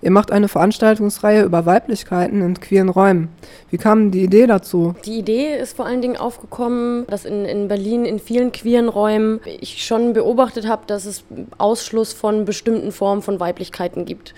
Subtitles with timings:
[0.00, 3.30] Ihr macht eine Veranstaltungsreihe über Weiblichkeiten in queeren Räumen.
[3.70, 4.94] Wie kam die Idee dazu?
[5.04, 9.40] Die Idee ist vor allen Dingen aufgekommen, dass in, in Berlin in vielen queeren Räumen
[9.60, 11.24] ich schon beobachtet habe, dass es
[11.58, 14.34] Ausschluss von bestimmten Formen von Weiblichkeiten gibt.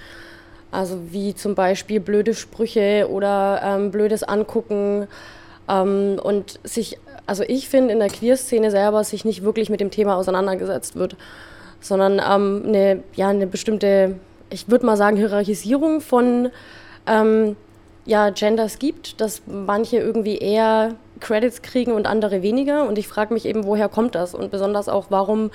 [0.70, 5.08] Also wie zum Beispiel blöde Sprüche oder ähm, blödes Angucken.
[5.68, 9.90] Ähm, und sich, also ich finde in der Queer-Szene selber sich nicht wirklich mit dem
[9.90, 11.16] Thema auseinandergesetzt wird,
[11.80, 14.16] sondern ähm, eine, ja, eine bestimmte
[14.50, 16.50] ich würde mal sagen, Hierarchisierung von
[17.06, 17.56] ähm,
[18.04, 22.88] ja, Genders gibt, dass manche irgendwie eher Credits kriegen und andere weniger.
[22.88, 24.34] Und ich frage mich eben, woher kommt das?
[24.34, 25.50] Und besonders auch, warum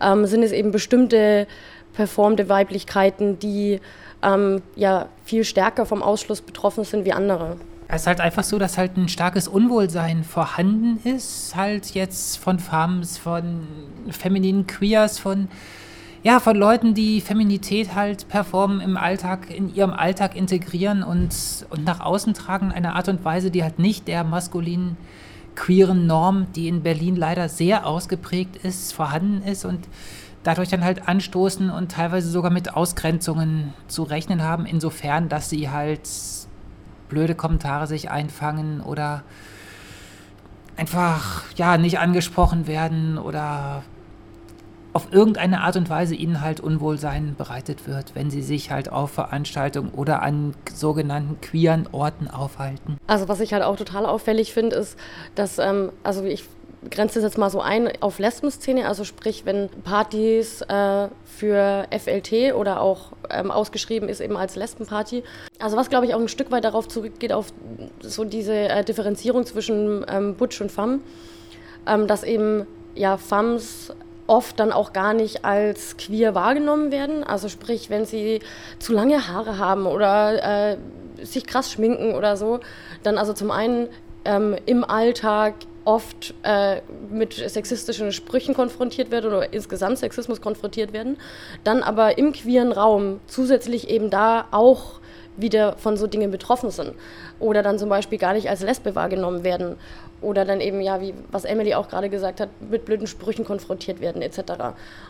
[0.00, 1.46] ähm, sind es eben bestimmte
[1.92, 3.80] performte Weiblichkeiten, die
[4.22, 7.56] ähm, ja viel stärker vom Ausschluss betroffen sind wie andere?
[7.88, 12.60] Es ist halt einfach so, dass halt ein starkes Unwohlsein vorhanden ist, halt jetzt von
[12.60, 13.66] Femmes, von
[14.10, 15.48] femininen Queers, von
[16.22, 21.34] ja, von Leuten, die Feminität halt performen im Alltag, in ihrem Alltag integrieren und,
[21.70, 24.98] und nach außen tragen, eine Art und Weise, die halt nicht der maskulinen
[25.54, 29.88] queeren Norm, die in Berlin leider sehr ausgeprägt ist, vorhanden ist und
[30.42, 35.70] dadurch dann halt anstoßen und teilweise sogar mit Ausgrenzungen zu rechnen haben, insofern, dass sie
[35.70, 36.08] halt
[37.08, 39.22] blöde Kommentare sich einfangen oder
[40.76, 43.82] einfach ja nicht angesprochen werden oder
[44.92, 49.10] auf irgendeine Art und Weise ihnen halt Unwohlsein bereitet wird, wenn sie sich halt auf
[49.10, 52.98] Veranstaltungen oder an sogenannten queeren Orten aufhalten.
[53.06, 54.98] Also was ich halt auch total auffällig finde, ist,
[55.34, 56.44] dass, ähm, also ich
[56.88, 62.54] grenze das jetzt mal so ein auf Lesbenszene, also sprich, wenn Partys äh, für FLT
[62.54, 65.22] oder auch ähm, ausgeschrieben ist eben als Lesbenparty.
[65.58, 67.52] Also was glaube ich auch ein Stück weit darauf zurückgeht, auf
[68.00, 71.00] so diese äh, Differenzierung zwischen ähm, Butch und Femme,
[71.86, 73.92] ähm, dass eben ja Femmes
[74.30, 77.24] oft dann auch gar nicht als queer wahrgenommen werden.
[77.24, 78.38] Also sprich, wenn sie
[78.78, 80.76] zu lange Haare haben oder äh,
[81.20, 82.60] sich krass schminken oder so,
[83.02, 83.88] dann also zum einen
[84.24, 85.54] ähm, im Alltag
[85.84, 91.16] oft äh, mit sexistischen Sprüchen konfrontiert werden oder insgesamt Sexismus konfrontiert werden,
[91.64, 95.00] dann aber im queeren Raum zusätzlich eben da auch
[95.36, 96.92] wieder von so Dingen betroffen sind
[97.38, 99.76] oder dann zum Beispiel gar nicht als Lesbe wahrgenommen werden
[100.22, 104.00] oder dann eben, ja, wie was Emily auch gerade gesagt hat, mit blöden Sprüchen konfrontiert
[104.00, 104.40] werden etc.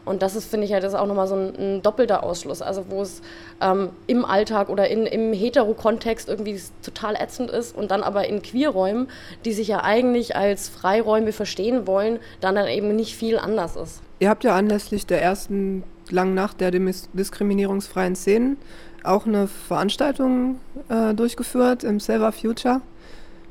[0.04, 2.62] Und das ist, finde ich, halt, das ist auch nochmal so ein, ein, doppelter Ausschluss,
[2.62, 3.22] also wo es
[3.60, 8.42] ähm, im Alltag oder in, im Hetero-Kontext irgendwie total ätzend ist und dann aber in
[8.42, 9.08] Queerräumen,
[9.44, 14.02] die sich ja eigentlich als Freiräume verstehen wollen, dann dann eben nicht viel anders ist.
[14.20, 18.58] Ihr habt ja anlässlich der ersten langen Nacht der diskriminierungsfreien Szenen
[19.04, 22.80] auch eine Veranstaltung äh, durchgeführt im Silver Future.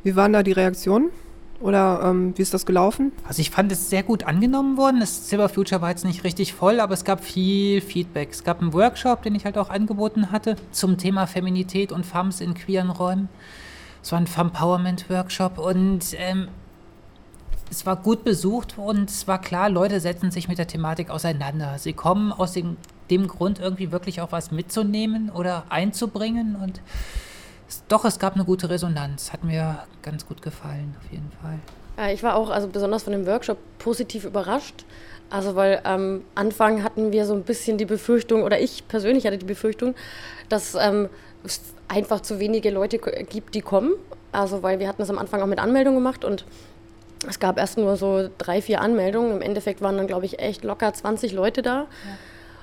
[0.03, 1.09] Wie waren da die Reaktionen?
[1.61, 3.11] Oder ähm, wie ist das gelaufen?
[3.27, 5.01] Also ich fand es sehr gut angenommen worden.
[5.01, 8.29] Das Silver Future war jetzt nicht richtig voll, aber es gab viel Feedback.
[8.31, 12.39] Es gab einen Workshop, den ich halt auch angeboten hatte zum Thema Feminität und Femmes
[12.39, 13.27] in queeren Räumen.
[14.01, 16.47] Es war ein Fempowerment-Workshop und ähm,
[17.69, 21.77] es war gut besucht und es war klar, Leute setzen sich mit der Thematik auseinander.
[21.77, 22.77] Sie kommen aus dem,
[23.09, 26.81] dem Grund irgendwie wirklich auch was mitzunehmen oder einzubringen und
[27.87, 29.31] doch, es gab eine gute Resonanz.
[29.31, 31.59] Hat mir ganz gut gefallen, auf jeden Fall.
[31.97, 34.85] Ja, ich war auch also besonders von dem Workshop positiv überrascht.
[35.29, 39.27] Also weil am ähm, Anfang hatten wir so ein bisschen die Befürchtung, oder ich persönlich
[39.27, 39.93] hatte die Befürchtung,
[40.49, 41.09] dass ähm,
[41.43, 43.93] es einfach zu wenige Leute gibt, die kommen.
[44.31, 46.45] Also weil wir hatten das am Anfang auch mit Anmeldungen gemacht und
[47.27, 49.31] es gab erst nur so drei, vier Anmeldungen.
[49.31, 51.79] Im Endeffekt waren dann, glaube ich, echt locker 20 Leute da.
[51.79, 51.87] Ja.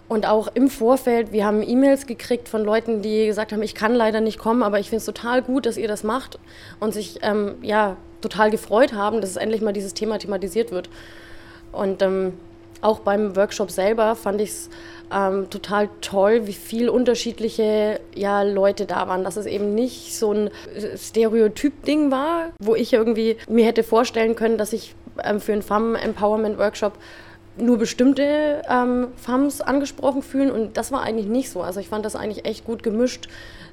[0.08, 3.94] Und auch im Vorfeld, wir haben E-Mails gekriegt von Leuten, die gesagt haben, ich kann
[3.94, 6.38] leider nicht kommen, aber ich finde es total gut, dass ihr das macht
[6.78, 10.88] und sich ähm, ja, total gefreut haben, dass es endlich mal dieses Thema thematisiert wird.
[11.72, 12.34] Und ähm,
[12.82, 14.70] auch beim Workshop selber fand ich es
[15.12, 20.32] ähm, total toll, wie viele unterschiedliche ja, Leute da waren, dass es eben nicht so
[20.32, 20.50] ein
[20.96, 24.94] Stereotyp-Ding war, wo ich irgendwie mir hätte vorstellen können, dass ich
[25.24, 26.92] ähm, für einen Femme-Empowerment-Workshop
[27.58, 31.62] nur bestimmte ähm, Femmes angesprochen fühlen und das war eigentlich nicht so.
[31.62, 33.28] Also ich fand das eigentlich echt gut gemischt,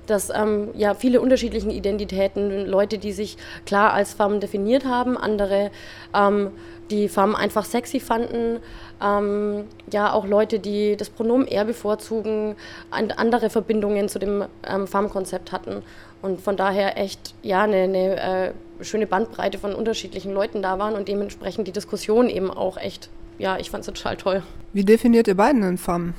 [0.08, 5.72] dass ähm, ja viele unterschiedliche Identitäten, Leute, die sich klar als Femme definiert haben, andere,
[6.14, 6.52] ähm,
[6.90, 8.60] die Femme einfach sexy fanden,
[9.02, 12.56] ähm, ja auch Leute, die das Pronomen er bevorzugen,
[12.92, 15.84] andere Verbindungen zu dem ähm, Femme-Konzept hatten
[16.22, 18.52] und von daher echt ja eine, eine äh,
[18.82, 23.10] schöne Bandbreite von unterschiedlichen Leuten da waren und dementsprechend die Diskussion eben auch echt
[23.44, 24.42] ja, ich fand es total toll.
[24.72, 26.14] Wie definiert ihr beiden einen Femme?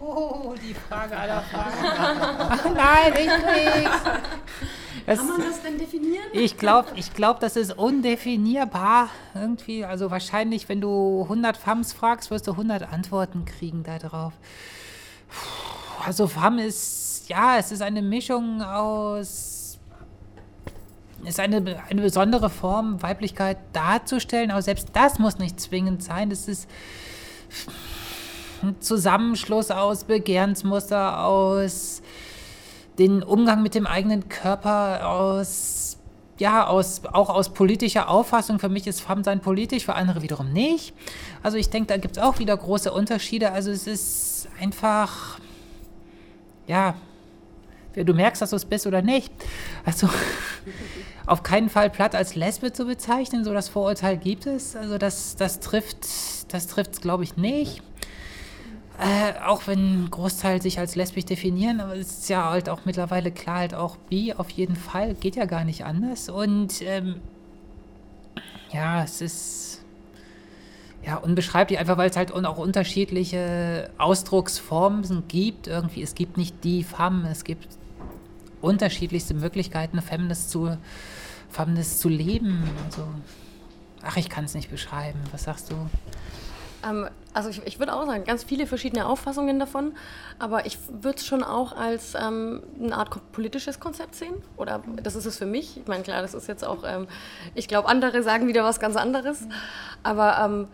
[0.00, 2.74] Oh, die Frage aller Fragen.
[2.74, 4.02] Nein, ich nichts.
[5.04, 6.24] Kann man das denn definieren?
[6.32, 9.84] Ich glaube, ich glaub, das ist undefinierbar irgendwie.
[9.84, 14.32] Also wahrscheinlich, wenn du 100 Femmes fragst, wirst du 100 Antworten kriegen darauf.
[16.06, 19.51] Also Femme ist ja, es ist eine Mischung aus,
[21.24, 26.30] ist eine, eine besondere Form, Weiblichkeit darzustellen, aber selbst das muss nicht zwingend sein.
[26.30, 26.68] Es ist
[28.62, 32.02] ein Zusammenschluss aus Begehrensmuster, aus
[32.98, 35.98] den Umgang mit dem eigenen Körper, aus
[36.38, 38.58] ja, aus, auch aus politischer Auffassung.
[38.58, 40.92] Für mich ist Femme-Sein politisch, für andere wiederum nicht.
[41.42, 43.52] Also ich denke, da gibt es auch wieder große Unterschiede.
[43.52, 45.38] Also es ist einfach,
[46.66, 46.94] ja,
[47.94, 49.32] du merkst, dass du es bist oder nicht.
[49.84, 50.08] Also
[51.26, 54.76] auf keinen Fall platt als Lesbe zu bezeichnen, so das Vorurteil gibt es.
[54.76, 55.98] Also das, das trifft,
[56.52, 57.82] das trifft es, glaube ich, nicht.
[58.98, 62.84] Äh, auch wenn ein Großteil sich als lesbisch definieren, aber es ist ja halt auch
[62.84, 66.28] mittlerweile klar, halt auch bi auf jeden Fall, geht ja gar nicht anders.
[66.28, 67.20] Und ähm,
[68.70, 69.81] ja, es ist
[71.04, 75.66] ja unbeschreiblich, einfach weil es halt auch unterschiedliche Ausdrucksformen gibt.
[75.66, 77.68] Irgendwie, es gibt nicht die Femme, es gibt
[78.60, 80.76] unterschiedlichste Möglichkeiten, Feminist zu,
[81.50, 82.62] Feminist zu leben.
[82.86, 83.06] Also,
[84.02, 85.18] ach, ich kann es nicht beschreiben.
[85.32, 85.74] Was sagst du?
[86.84, 89.94] Ähm, also ich, ich würde auch sagen, ganz viele verschiedene Auffassungen davon,
[90.38, 94.34] aber ich würde es schon auch als ähm, eine Art politisches Konzept sehen.
[94.56, 95.78] Oder das ist es für mich.
[95.78, 97.06] Ich meine, klar, das ist jetzt auch, ähm,
[97.54, 99.46] ich glaube, andere sagen wieder was ganz anderes.
[100.02, 100.68] Aber ähm,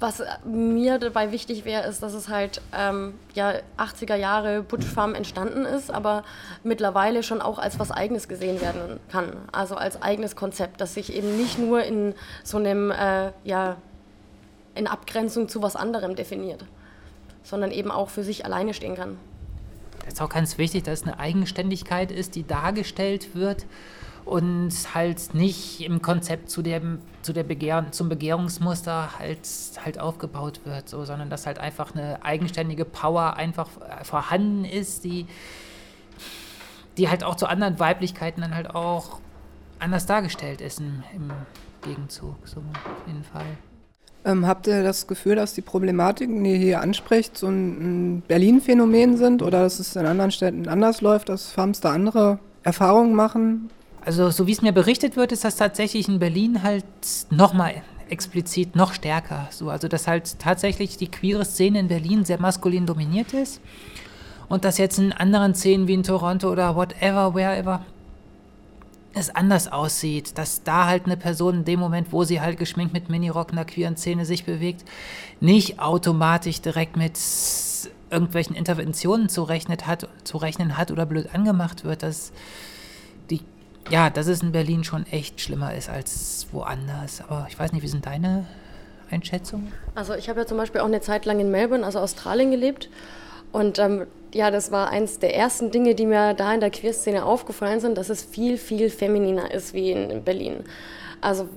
[0.00, 5.66] was mir dabei wichtig wäre, ist, dass es halt ähm, ja 80er Jahre Butch entstanden
[5.66, 6.24] ist, aber
[6.62, 9.36] mittlerweile schon auch als was Eigenes gesehen werden kann.
[9.52, 13.76] Also als eigenes Konzept, das sich eben nicht nur in so einem äh, ja,
[14.74, 16.64] in Abgrenzung zu was anderem definiert,
[17.42, 19.18] sondern eben auch für sich alleine stehen kann.
[20.04, 23.66] Das ist auch ganz wichtig, dass es eine Eigenständigkeit ist, die dargestellt wird
[24.26, 29.38] und halt nicht im Konzept zu dem, zu der Begehr, zum Begehrungsmuster halt,
[29.82, 33.68] halt aufgebaut wird, so, sondern dass halt einfach eine eigenständige Power einfach
[34.02, 35.26] vorhanden ist, die,
[36.98, 39.20] die halt auch zu anderen Weiblichkeiten dann halt auch
[39.78, 41.30] anders dargestellt ist im, im
[41.82, 43.46] Gegenzug, so auf jeden Fall.
[44.24, 49.16] Ähm, habt ihr das Gefühl, dass die Problematiken, die ihr hier anspricht, so ein, Berlin-Phänomen
[49.18, 53.70] sind oder dass es in anderen Städten anders läuft, dass Farms da andere Erfahrungen machen?
[54.06, 56.84] Also so wie es mir berichtet wird, ist das tatsächlich in Berlin halt
[57.30, 59.48] nochmal explizit noch stärker.
[59.50, 63.60] So, also dass halt tatsächlich die queere Szene in Berlin sehr maskulin dominiert ist
[64.48, 67.84] und dass jetzt in anderen Szenen wie in Toronto oder whatever, wherever
[69.12, 72.92] es anders aussieht, dass da halt eine Person in dem Moment, wo sie halt geschminkt
[72.94, 74.84] mit Minirock in der queeren Szene sich bewegt,
[75.40, 77.18] nicht automatisch direkt mit
[78.10, 82.30] irgendwelchen Interventionen zu, rechnet hat, zu rechnen hat oder blöd angemacht wird, die,
[83.90, 87.22] ja, dass es in Berlin schon echt schlimmer ist als woanders.
[87.28, 88.46] Aber ich weiß nicht, wie sind deine
[89.10, 89.72] Einschätzungen?
[89.94, 92.88] Also ich habe ja zum Beispiel auch eine Zeit lang in Melbourne, also Australien gelebt
[93.52, 97.24] und ähm, ja, das war eins der ersten Dinge, die mir da in der Queerszene
[97.24, 100.64] aufgefallen sind, dass es viel, viel femininer ist wie in Berlin.
[101.20, 101.48] Also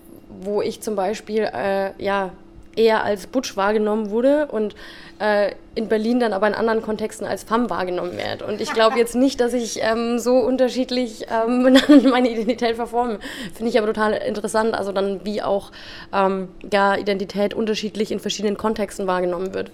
[0.41, 2.31] wo ich zum Beispiel äh, ja,
[2.75, 4.75] eher als Butch wahrgenommen wurde und
[5.19, 8.45] äh, in Berlin dann aber in anderen Kontexten als Femme wahrgenommen werde.
[8.45, 11.63] Und ich glaube jetzt nicht, dass ich ähm, so unterschiedlich ähm,
[12.09, 13.19] meine Identität verforme.
[13.53, 15.71] Finde ich aber total interessant, also dann wie auch
[16.13, 19.71] ähm, ja, Identität unterschiedlich in verschiedenen Kontexten wahrgenommen wird.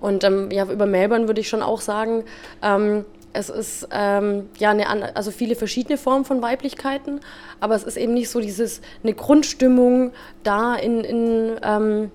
[0.00, 2.24] Und ähm, ja, über Melbourne würde ich schon auch sagen,
[2.62, 3.04] ähm,
[3.34, 7.20] es ist ähm, ja eine, also viele verschiedene Formen von Weiblichkeiten,
[7.60, 10.12] aber es ist eben nicht so dieses eine Grundstimmung
[10.42, 12.10] da in, in ähm,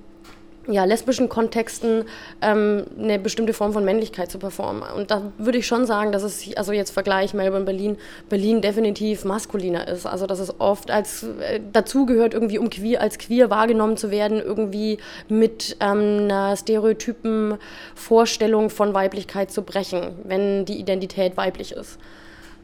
[0.72, 2.06] ja, lesbischen Kontexten
[2.42, 4.84] ähm, eine bestimmte Form von Männlichkeit zu performen.
[4.96, 7.98] Und da würde ich schon sagen, dass es, also jetzt Vergleich Melbourne-Berlin,
[8.30, 10.06] Berlin definitiv maskuliner ist.
[10.06, 14.40] Also dass es oft als äh, dazugehört, irgendwie um queer, als queer wahrgenommen zu werden,
[14.40, 17.58] irgendwie mit ähm, einer stereotypen
[17.96, 21.98] Vorstellung von Weiblichkeit zu brechen, wenn die Identität weiblich ist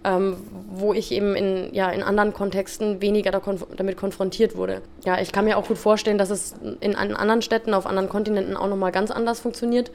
[0.06, 0.38] ähm,
[0.70, 4.82] wo ich eben in, ja, in anderen Kontexten weniger da konf damit konfrontiert wurde.
[5.04, 8.56] Ja, ich kann mir auch gut vorstellen, dass es in, anderen Städten, auf anderen Kontinenten
[8.56, 9.92] auch nochmal ganz anders funktioniert.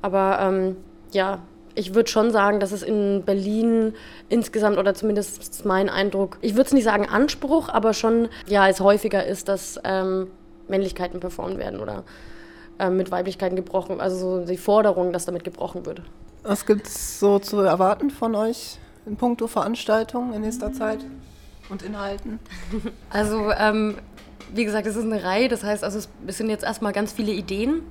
[0.00, 0.76] Aber ähm,
[1.12, 1.40] ja,
[1.74, 3.92] ich würde schon sagen, dass es in Berlin
[4.30, 8.66] insgesamt, oder zumindest ist mein Eindruck, ich würde es nicht sagen Anspruch, aber schon, ja,
[8.66, 10.28] es häufiger ist, dass ähm,
[10.68, 12.04] Männlichkeiten performt werden oder
[12.78, 16.00] äh, mit Weiblichkeiten gebrochen, also so die Forderung, dass damit gebrochen wird.
[16.44, 21.00] Was gibt es so zu erwarten von euch in puncto Veranstaltungen in nächster Zeit
[21.68, 22.38] und Inhalten?
[23.10, 23.96] Also, ähm,
[24.54, 27.32] wie gesagt, es ist eine Reihe, das heißt, also es sind jetzt erstmal ganz viele
[27.32, 27.82] Ideen,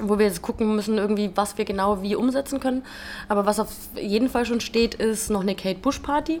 [0.00, 2.82] wo wir jetzt gucken müssen, irgendwie, was wir genau wie umsetzen können.
[3.28, 6.40] Aber was auf jeden Fall schon steht, ist noch eine Kate Bush Party.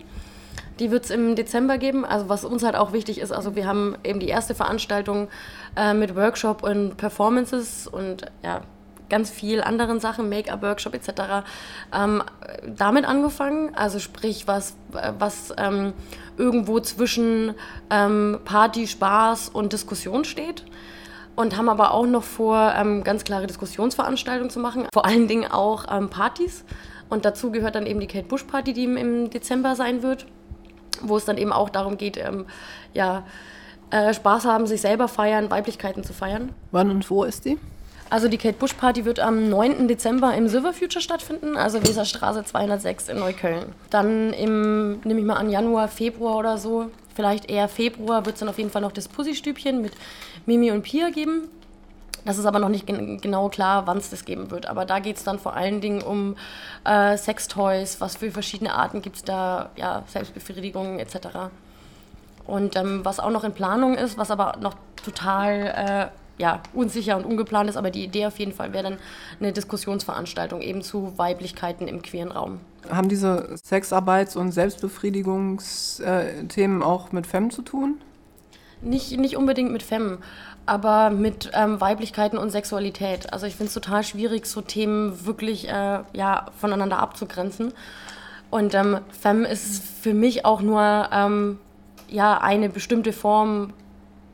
[0.78, 2.04] Die wird es im Dezember geben.
[2.04, 5.28] Also was uns halt auch wichtig ist, also wir haben eben die erste Veranstaltung
[5.74, 8.62] äh, mit Workshop und Performances und ja,
[9.08, 11.44] ganz viel anderen Sachen, Make-up-Workshop etc.
[11.94, 12.22] Ähm,
[12.66, 14.74] damit angefangen, also sprich was,
[15.18, 15.92] was ähm,
[16.36, 17.54] irgendwo zwischen
[17.90, 20.64] ähm, Party, Spaß und Diskussion steht
[21.36, 25.50] und haben aber auch noch vor, ähm, ganz klare Diskussionsveranstaltungen zu machen, vor allen Dingen
[25.50, 26.64] auch ähm, Partys.
[27.08, 30.26] Und dazu gehört dann eben die Kate Bush Party, die im, Dezember sein wird,
[31.02, 32.46] wo es dann eben auch darum geht, ähm,
[32.94, 33.24] ja,
[33.90, 36.52] äh, Spaß haben, sich selber feiern, Weiblichkeiten zu feiern.
[36.72, 37.58] Wann und wo ist die?
[38.08, 39.88] Also die Kate Bush Party wird am 9.
[39.88, 43.72] Dezember im Silver Future stattfinden, also Weserstraße 206 in Neukölln.
[43.90, 48.40] Dann im, nehme ich mal an, Januar, Februar oder so, vielleicht eher Februar, wird es
[48.40, 49.92] dann auf jeden Fall noch das Pussy-Stübchen mit
[50.46, 51.48] Mimi und Pia geben.
[52.24, 54.66] Das ist aber noch nicht gen genau klar, wann es das geben wird.
[54.66, 56.36] Aber da geht es dann vor allen Dingen um
[56.84, 61.16] äh, Sextoys, was für verschiedene Arten gibt es da, ja, Selbstbefriedigung etc.
[62.46, 67.16] Und ähm, was auch noch in Planung ist, was aber noch total äh, ja, unsicher
[67.16, 68.98] und ungeplant ist, aber die Idee auf jeden Fall wäre dann
[69.40, 72.60] eine Diskussionsveranstaltung eben zu Weiblichkeiten im queeren Raum.
[72.90, 78.02] Haben diese Sexarbeits- und Selbstbefriedigungsthemen auch mit Femme zu tun?
[78.82, 80.18] Nicht, nicht unbedingt mit Femme,
[80.66, 83.32] aber mit ähm, Weiblichkeiten und Sexualität.
[83.32, 87.72] Also ich finde es total schwierig, so Themen wirklich äh, ja, voneinander abzugrenzen.
[88.50, 91.58] Und ähm, Femme ist für mich auch nur ähm,
[92.08, 93.72] ja, eine bestimmte Form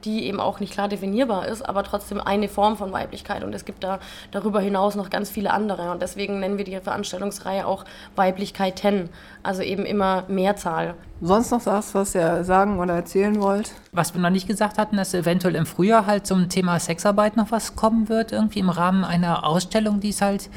[0.04, 3.44] die eben auch nicht klar definierbar ist, aber trotzdem eine Form von Weiblichkeit.
[3.44, 3.99] Und es gibt da
[4.30, 5.90] darüber hinaus noch ganz viele andere.
[5.90, 7.85] Und deswegen nennen wir die Veranstaltungsreihe auch
[8.16, 9.09] Weiblichkeiten,
[9.42, 10.94] also eben immer Mehrzahl.
[11.21, 13.73] Sonst noch was, was ihr sagen oder erzählen wollt?
[13.92, 17.52] Was wir noch nicht gesagt hatten, dass eventuell im Frühjahr halt zum Thema Sexarbeit noch
[17.52, 20.50] was kommen wird, irgendwie im Rahmen einer Ausstellung, die es halt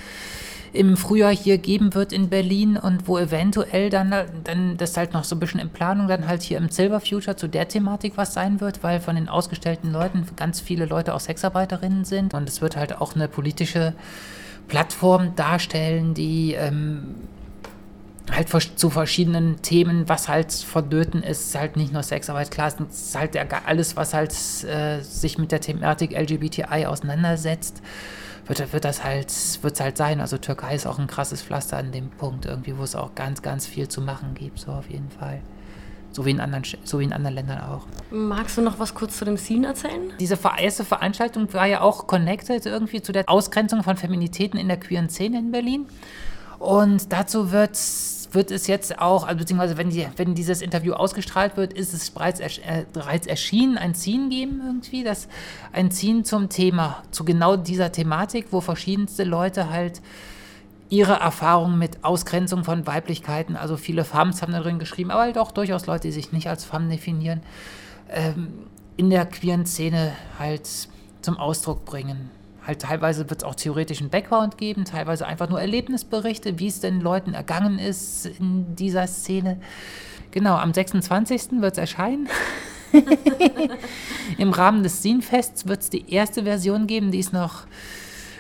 [0.74, 5.24] im Frühjahr hier geben wird in Berlin und wo eventuell dann, dann das halt noch
[5.24, 8.34] so ein bisschen in Planung dann halt hier im Silver Future zu der Thematik was
[8.34, 12.62] sein wird, weil von den ausgestellten Leuten ganz viele Leute auch Sexarbeiterinnen sind und es
[12.62, 13.94] wird halt auch eine politische
[14.68, 17.16] Plattform darstellen, die ähm,
[18.32, 23.16] halt zu verschiedenen Themen, was halt vonnöten ist, halt nicht nur Sexarbeit, klar, es ist
[23.16, 24.32] halt alles, was halt
[24.64, 27.82] äh, sich mit der Thematik LGBTI auseinandersetzt
[28.48, 30.22] wird, wird das halt, wird's halt sein.
[30.22, 33.42] Also Türkei ist auch ein krasses Pflaster an dem Punkt irgendwie, wo es auch ganz,
[33.42, 35.42] ganz viel zu machen gibt, so auf jeden Fall.
[36.12, 37.88] So wie, in anderen, so wie in anderen Ländern auch.
[38.10, 40.14] Magst du noch was kurz zu dem Scene erzählen?
[40.18, 44.78] Diese erste Veranstaltung war ja auch connected irgendwie zu der Ausgrenzung von Feminitäten in der
[44.78, 45.88] queeren Szene in Berlin.
[46.60, 50.94] Und dazu wird es wird es jetzt auch, also beziehungsweise wenn, die, wenn dieses Interview
[50.94, 55.28] ausgestrahlt wird, ist es bereits, äh, bereits erschienen, ein Ziehen geben irgendwie, das
[55.72, 60.02] ein Ziehen zum Thema, zu genau dieser Thematik, wo verschiedenste Leute halt
[60.90, 65.52] ihre Erfahrungen mit Ausgrenzung von Weiblichkeiten, also viele Femmes haben darin geschrieben, aber halt auch
[65.52, 67.42] durchaus Leute, die sich nicht als Femme definieren,
[68.10, 68.54] ähm,
[68.98, 70.70] in der queeren Szene halt
[71.22, 72.30] zum Ausdruck bringen
[72.66, 77.02] halt teilweise wird es auch theoretischen Background geben, teilweise einfach nur Erlebnisberichte, wie es den
[77.02, 79.60] Leuten ergangen ist in dieser Szene.
[80.32, 81.62] Genau, am 26.
[81.62, 82.28] wird es erscheinen.
[84.38, 87.68] Im Rahmen des Scenefests wird es die erste Version geben, die ist noch,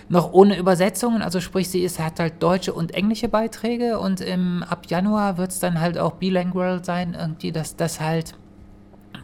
[0.10, 4.63] noch ohne Übersetzungen, also sprich, sie ist, hat halt deutsche und englische Beiträge und im,
[4.63, 8.36] ab Januar wird es dann halt auch bilingual sein, irgendwie, dass das halt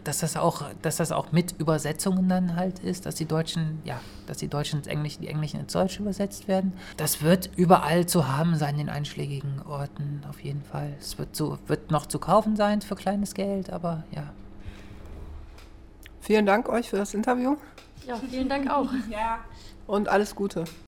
[0.04, 4.00] dass das auch, dass das auch mit Übersetzungen dann halt ist, dass die Deutschen, ja,
[4.28, 6.74] dass die Deutschen ins Englische, die Englischen ins Deutsche übersetzt werden.
[6.98, 10.94] Das wird überall zu haben sein in einschlägigen Orten, auf jeden Fall.
[11.00, 14.24] Es wird, so, wird noch zu kaufen sein für kleines Geld, aber ja.
[16.20, 17.58] Vielen Dank euch für das Interview.
[18.08, 18.90] Ja, vielen Dank auch.
[19.10, 19.40] ja.
[19.88, 20.64] Und alles Gute.